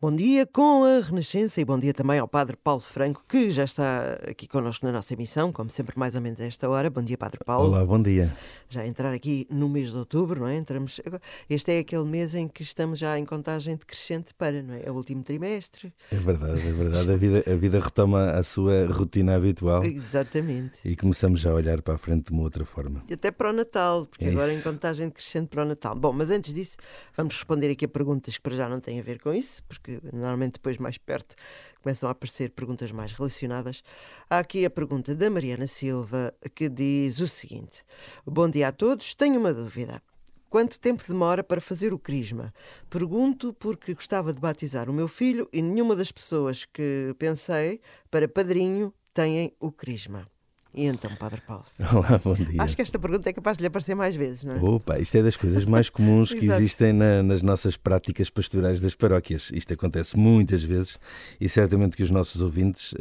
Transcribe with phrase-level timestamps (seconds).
[0.00, 3.64] Bom dia com a Renascença e bom dia também ao Padre Paulo Franco, que já
[3.64, 6.90] está aqui connosco na nossa emissão, como sempre, mais ou menos a esta hora.
[6.90, 7.68] Bom dia, Padre Paulo.
[7.68, 8.30] Olá, bom dia.
[8.68, 10.56] Já entrar aqui no mês de outubro, não é?
[10.56, 11.00] Entramos.
[11.48, 14.82] Este é aquele mês em que estamos já em contagem decrescente para, não é?
[14.84, 15.94] É o último trimestre.
[16.10, 17.10] É verdade, é verdade.
[17.10, 19.84] A vida, a vida retoma a sua rotina habitual.
[19.84, 20.80] Exatamente.
[20.84, 23.02] E começamos já a olhar para a frente de uma outra forma.
[23.08, 25.94] E até para o Natal, porque é agora em contagem decrescente para o Natal.
[25.94, 26.76] Bom, mas antes disso,
[27.16, 29.83] vamos responder aqui a perguntas que para já não têm a ver com isso, porque
[30.12, 31.34] normalmente depois mais perto
[31.82, 33.82] começam a aparecer perguntas mais relacionadas.
[34.28, 37.84] Há aqui a pergunta da Mariana Silva que diz o seguinte:
[38.26, 40.02] Bom dia a todos, tenho uma dúvida.
[40.48, 42.54] Quanto tempo demora para fazer o crisma?
[42.88, 48.28] Pergunto porque gostava de batizar o meu filho e nenhuma das pessoas que pensei para
[48.28, 50.28] padrinho têm o crisma.
[50.76, 51.62] E então, Padre Paulo?
[51.78, 52.60] Olá, bom dia.
[52.60, 54.58] Acho que esta pergunta é capaz de lhe aparecer mais vezes, não é?
[54.58, 58.96] Opa, isto é das coisas mais comuns que existem na, nas nossas práticas pastorais das
[58.96, 59.52] paróquias.
[59.52, 60.98] Isto acontece muitas vezes
[61.40, 62.96] e certamente que os nossos ouvintes uh,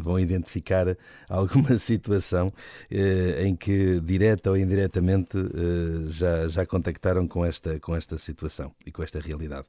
[0.00, 0.96] vão identificar
[1.28, 7.94] alguma situação uh, em que, direta ou indiretamente, uh, já, já contactaram com esta, com
[7.94, 9.66] esta situação e com esta realidade.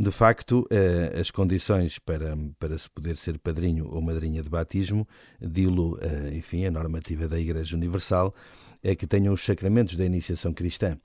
[0.00, 0.66] De facto,
[1.20, 5.06] as condições para, para se poder ser padrinho ou madrinha de batismo,
[5.40, 5.98] dilo,
[6.32, 8.34] enfim, enfim, a normativa da Igreja Universal,
[8.82, 10.98] é que tenham os sacramentos da iniciação cristã,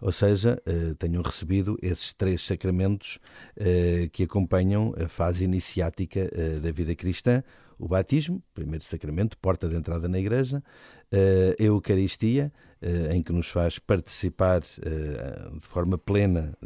[0.00, 3.18] ou seja, eh, tenham recebido esses três sacramentos
[3.56, 7.42] eh, que acompanham a fase iniciática eh, da vida cristã:
[7.76, 10.62] o batismo, primeiro sacramento, porta de entrada na Igreja,
[11.12, 12.52] a Eucaristia,
[13.10, 16.56] em que nos faz participar de forma plena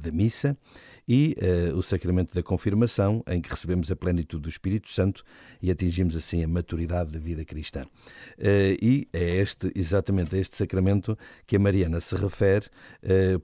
[0.00, 0.56] da missa
[1.06, 1.36] e
[1.74, 5.22] o sacramento da confirmação, em que recebemos a plenitude do Espírito Santo
[5.60, 7.84] e atingimos assim a maturidade da vida cristã.
[8.80, 12.66] E é este, exatamente a este sacramento que a Mariana se refere,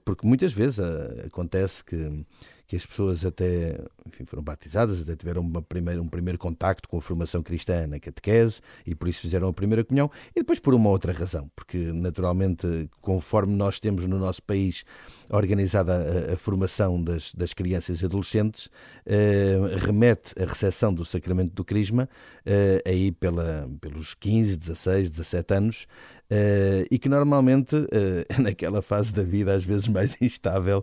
[0.03, 0.79] porque muitas vezes
[1.23, 2.25] acontece que
[2.71, 7.01] que as pessoas até enfim, foram batizadas, até tiveram primeira, um primeiro contacto com a
[7.01, 10.89] formação cristã na catequese e por isso fizeram a primeira comunhão, e depois por uma
[10.89, 14.83] outra razão, porque naturalmente, conforme nós temos no nosso país
[15.29, 15.93] organizada
[16.29, 18.69] a, a formação das, das crianças e adolescentes,
[19.05, 22.09] eh, remete a recepção do sacramento do Crisma
[22.45, 25.87] eh, aí pela, pelos 15, 16, 17 anos,
[26.31, 27.89] Uh, e que normalmente uh,
[28.29, 30.81] é naquela fase da vida às vezes mais instável,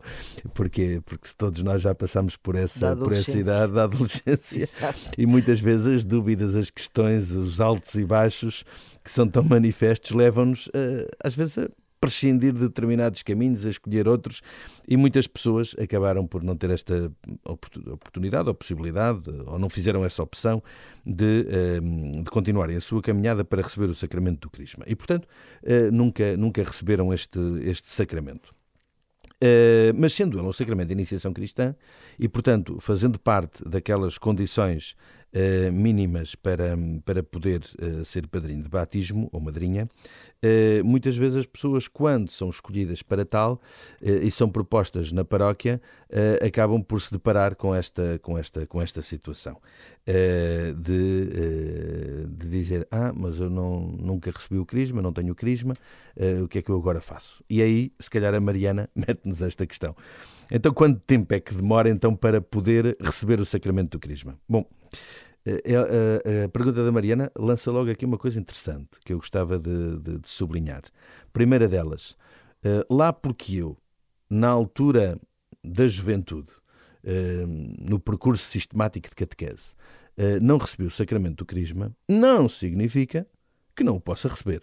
[0.52, 4.60] porque, porque todos nós já passamos por essa, por essa idade da adolescência.
[5.16, 8.62] E muitas vezes as dúvidas, as questões, os altos e baixos
[9.02, 11.68] que são tão manifestos levam-nos uh, às vezes a
[12.00, 14.40] prescindir de determinados caminhos, a escolher outros,
[14.86, 17.12] e muitas pessoas acabaram por não ter esta
[17.44, 20.62] oportunidade ou possibilidade, ou não fizeram essa opção
[21.04, 24.84] de, ehm, de continuarem a sua caminhada para receber o sacramento do Crisma.
[24.86, 25.26] E, portanto,
[25.62, 28.54] eh, nunca, nunca receberam este, este sacramento.
[29.40, 31.72] Uh, mas sendo ele um sacramento de iniciação cristã
[32.18, 34.96] e, portanto, fazendo parte daquelas condições
[35.34, 39.88] uh, mínimas para, para poder uh, ser padrinho de batismo ou madrinha,
[40.38, 43.60] Uh, muitas vezes as pessoas, quando são escolhidas para tal
[44.00, 45.82] e são propostas na paróquia,
[46.46, 49.60] acabam por se deparar com esta, com esta, com esta situação
[50.76, 55.74] de, de dizer: Ah, mas eu não, nunca recebi o crisma, não tenho o crisma,
[56.40, 57.42] o que é que eu agora faço?
[57.50, 59.96] E aí, se calhar, a Mariana mete-nos esta questão.
[60.50, 64.38] Então, quanto tempo é que demora então para poder receber o sacramento do crisma?
[64.48, 64.64] Bom.
[65.46, 69.58] A, a, a, pergunta da Mariana lança logo aqui uma coisa interessante que eu gostava
[69.58, 70.82] de, de, de sublinhar.
[71.32, 72.16] Primeira delas,
[72.90, 73.76] lá porque eu,
[74.28, 75.18] na altura
[75.64, 76.50] da juventude,
[77.78, 79.74] no percurso sistemático de catequese,
[80.42, 83.26] não recebi o sacramento do Crisma, não significa
[83.74, 84.62] que não o possa receber.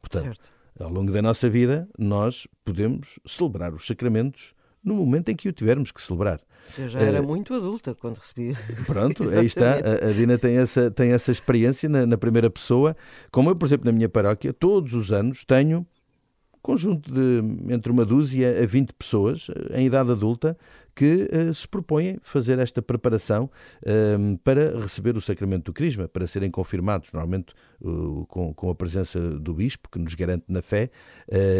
[0.00, 0.48] Portanto, certo.
[0.80, 5.52] ao longo da nossa vida, nós podemos celebrar os sacramentos no momento em que o
[5.52, 6.40] tivermos que celebrar.
[6.78, 8.56] Eu já era uh, muito adulta quando recebi.
[8.86, 9.74] Pronto, aí está.
[9.74, 12.96] A, a, Dina tem essa, tem essa experiência na, na, primeira pessoa.
[13.30, 17.90] Como eu, por exemplo, na minha paróquia, todos os anos tenho um conjunto de entre
[17.90, 20.56] uma dúzia a 20 pessoas eh, em idade adulta
[20.94, 23.50] que uh, se propõem fazer esta preparação
[23.82, 28.74] uh, para receber o sacramento do Crisma, para serem confirmados, normalmente uh, com, com a
[28.74, 30.90] presença do Bispo, que nos garante na fé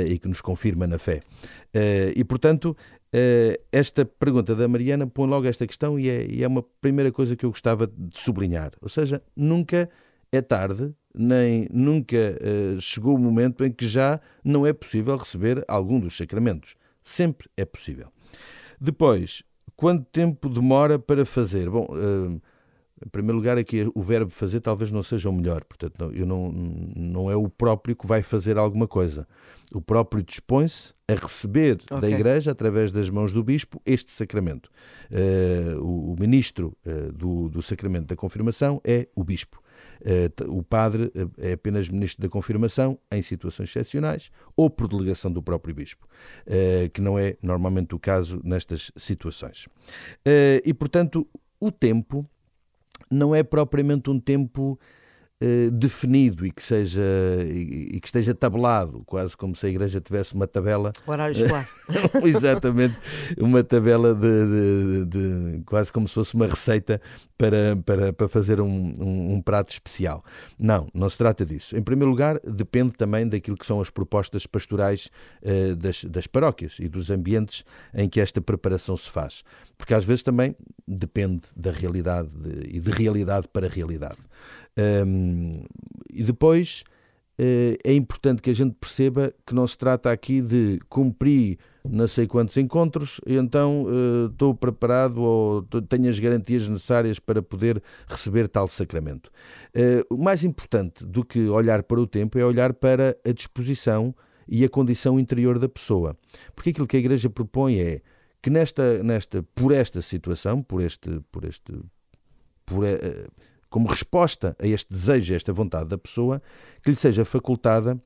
[0.07, 1.21] e que nos confirma na fé.
[2.15, 2.77] e, portanto,
[3.15, 7.13] Uh, esta pergunta da Mariana põe logo esta questão e é, e é, uma primeira
[7.13, 8.73] coisa que eu gostava de sublinhar.
[8.81, 9.91] Ou seja, nunca
[10.33, 15.63] é tarde, nem nunca uh, chegou o momento em que já não é possível receber
[15.69, 16.75] algum dos sacramentos.
[17.03, 18.09] Sempre é possível.
[18.83, 19.45] Depois,
[19.77, 21.71] quanto tempo demora para fazer?
[21.71, 22.41] Bom, uh,
[23.05, 26.27] Em primeiro lugar, aqui o verbo fazer talvez não seja o melhor, portanto, não, eu
[26.27, 29.27] não, não é o próprio que vai fazer alguma coisa.
[29.73, 32.01] O próprio dispõe-se a receber okay.
[32.01, 34.69] da Igreja, através das mãos do Bispo, este sacramento.
[35.11, 39.63] Uh, o, o, ministro uh, do, do sacramento da confirmação é o Bispo.
[40.03, 45.43] Uh, o padre é apenas ministro da confirmação em situações excepcionais ou por delegação do
[45.43, 46.09] próprio bispo,
[46.93, 49.69] que não é normalmente o caso nestas situações.
[50.65, 51.27] E, portanto,
[51.61, 52.29] o tempo
[53.11, 54.79] não é propriamente um tempo
[55.43, 57.03] uh, definido e que seja
[57.45, 60.93] e, e, que esteja tabelado, quase como se a igreja tivesse uma tabela.
[61.07, 61.69] O horário escolar.
[62.23, 62.97] Exatamente,
[63.39, 67.01] uma tabela de, de, de, de, quase como se fosse uma receita
[67.37, 70.25] para, para, para fazer um, um, um, prato especial.
[70.59, 71.77] Não, não se trata disso.
[71.77, 75.11] Em primeiro lugar, depende também daquilo que são as propostas pastorais
[75.43, 79.43] uh, das, das paróquias e dos ambientes em que esta preparação se faz.
[79.77, 80.55] Porque às vezes também
[80.87, 84.19] depende da realidade de, e de realidade para realidade.
[84.79, 85.65] Um,
[86.13, 86.83] e depois
[87.39, 91.59] uh, é importante que a gente perceba que não se trata aqui de cumprir
[91.89, 97.43] não sei quantos encontros, e então uh, estou preparado ou tenho as garantias necessárias para
[97.43, 99.31] poder receber tal sacramento.
[99.75, 104.15] Uh, o mais importante do que olhar para o tempo é olhar para a disposição
[104.47, 106.17] e a condição interior da pessoa.
[106.55, 108.01] Porque aquilo que a Igreja propõe é
[108.41, 111.73] que nesta, nesta por esta situação, por este, por este,
[112.65, 113.29] por, uh,
[113.73, 116.41] como resposta a este desejo, a esta vontade da pessoa,
[116.85, 118.01] que lhe seja facultada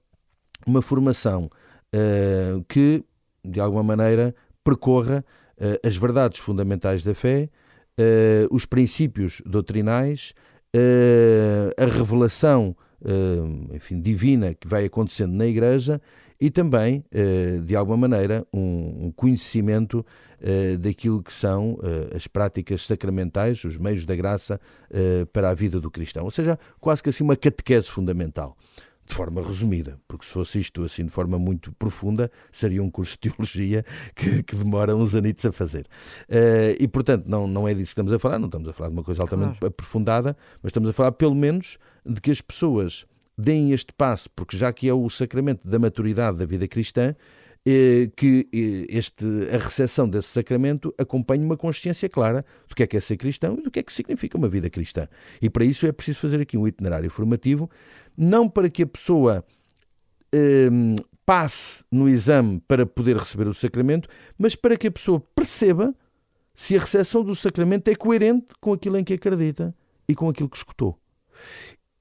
[0.67, 1.51] uma formação
[2.69, 3.05] que
[3.47, 4.35] de alguma maneira,
[4.65, 5.25] percorra
[5.59, 7.49] uh, as verdades fundamentais da fé,
[7.99, 10.35] uh, os princípios doutrinais,
[10.75, 12.77] uh, a revelação
[13.73, 16.01] enfim, divina que vai acontecendo na Igreja
[16.41, 17.05] e também,
[17.65, 20.05] de alguma maneira, um, conhecimento
[20.81, 21.79] daquilo que são
[22.15, 24.61] as práticas sacramentais, os meios da graça
[25.33, 26.25] para a vida do cristão.
[26.25, 28.57] Ou seja, quase que assim uma catequese fundamental
[29.07, 33.13] de forma resumida, porque se fosse isto assim de forma muito profunda, seria um curso
[33.13, 33.85] de teologia
[34.15, 35.87] que, que demora uns anitos a fazer.
[36.29, 38.91] Uh, e, portanto, não, não é disso que estamos a falar, não estamos a falar
[38.91, 39.67] de uma coisa altamente claro.
[39.69, 43.07] aprofundada, mas estamos a falar, pelo menos, de que as pessoas
[43.37, 47.15] deem este passo, porque já que é o sacramento da maturidade da vida cristã,
[47.69, 52.87] eh, que eh, este, a recepção desse sacramento acompanhe uma consciência clara do que é
[52.87, 55.09] que é ser cristão e do que é que significa uma vida cristã.
[55.43, 57.69] E para isso é preciso fazer aqui um itinerário formativo
[58.17, 59.45] não para que a pessoa
[60.35, 60.95] um,
[61.27, 64.09] passe no exame para poder receber o sacramento,
[64.39, 65.93] mas para que a pessoa perceba
[66.55, 69.75] se a recepção do sacramento é coerente com aquilo em que acredita
[70.09, 70.99] e com aquilo que escutou.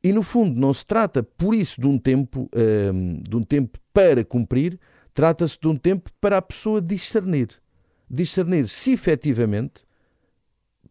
[0.05, 2.47] E no fundo não se trata por isso de um tempo,
[2.93, 4.79] um, de um tempo para cumprir,
[5.15, 7.49] trata-se de um tempo para a pessoa discernir.
[8.07, 9.83] Discernir se efetivamente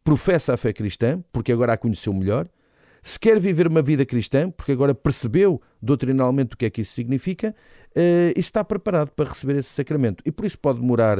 [0.03, 2.49] professa a fé cristã, porque agora a conheceu melhor,
[3.05, 6.95] se quer viver uma vida cristã, porque agora percebeu doutrinalmente o que é que isso
[6.95, 7.55] significa,
[7.91, 10.25] uh, e está preparado para receber esse sacramento.
[10.27, 11.19] E por isso pode demorar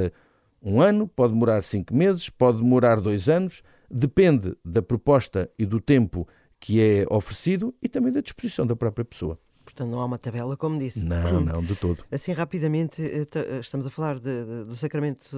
[0.61, 5.81] um ano, pode demorar cinco meses, pode demorar dois anos, depende da proposta e do
[5.81, 6.27] tempo
[6.65, 9.39] que é oferecido e também da disposição da própria pessoa.
[9.63, 11.05] Portanto, não há uma tabela, como disse.
[11.05, 12.03] Não, não, de todo.
[12.11, 15.29] Assim, rapidamente, eh, eh, estamos a falar de, de, do sacramento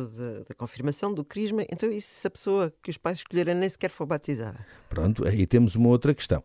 [0.49, 1.65] da confirmação, do crisma.
[1.65, 4.65] Então, e se a pessoa que os pais escolherem nem sequer for batizada?
[4.89, 6.45] Pronto, aí temos uma outra questão.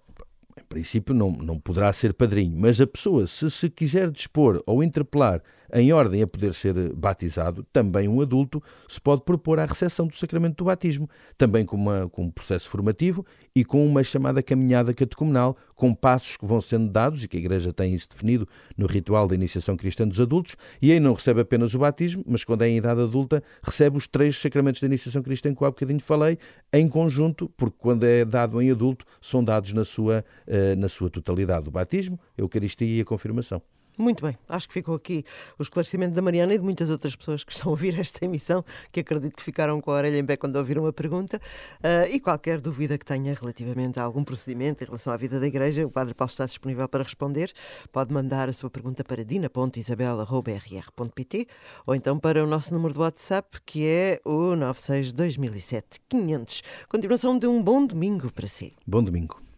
[0.60, 4.84] Em princípio, não, não poderá ser padrinho, mas a pessoa, se se quiser dispor ou
[4.84, 5.44] interpelar
[5.74, 10.16] em ordem a poder ser batizado, também um adulto se pode propor à recepção do
[10.16, 13.25] sacramento do batismo, também com, uma, com um processo formativo
[13.56, 17.40] e com uma chamada caminhada catecumenal, com passos que vão sendo dados, e que a
[17.40, 18.48] Igreja tem isso definido
[18.78, 22.44] no ritual da iniciação cristã dos adultos, e aí não recebe apenas o batismo, mas
[22.44, 26.00] quando é em idade adulta, recebe os três sacramentos da iniciação cristã que há bocadinho
[26.00, 26.38] falei,
[26.72, 31.10] em conjunto, porque quando é dado em adulto, são dados na sua, eh, na sua
[31.10, 33.62] totalidade, o batismo, a Eucaristia e a confirmação.
[33.98, 35.25] Muito bem, acho que ficou aqui
[35.60, 38.63] o esclarecimento da Mariana e de muitas outras pessoas que estão a ouvir esta emissão,
[38.91, 41.41] que acredito que ficaram com a orelha em pé quando ouviram a pergunta.
[41.77, 45.48] Uh, e qualquer dúvida que tenha relativamente a algum procedimento em relação à vida da
[45.48, 47.51] Igreja, o Padre Paulo está disponível para responder.
[47.91, 51.48] Pode mandar a sua pergunta para dina.isabela.rr.pt
[51.86, 56.63] ou então para o nosso número de WhatsApp, que é o 96 2007 500.
[56.89, 58.71] Continuação de um bom domingo para si.
[58.88, 59.50] Bom domingo.